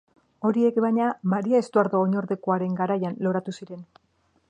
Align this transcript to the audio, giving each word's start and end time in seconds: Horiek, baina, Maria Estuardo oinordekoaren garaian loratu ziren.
Horiek, 0.47 0.79
baina, 0.85 1.09
Maria 1.35 1.61
Estuardo 1.65 2.01
oinordekoaren 2.07 2.77
garaian 2.83 3.25
loratu 3.27 3.59
ziren. 3.61 3.87